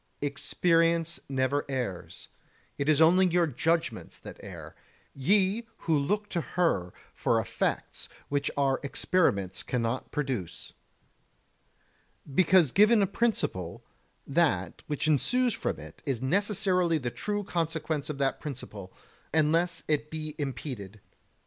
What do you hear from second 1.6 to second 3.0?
errs; it is